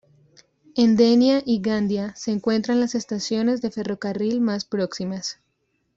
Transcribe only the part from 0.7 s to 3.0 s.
En Denia y Gandía se encuentran las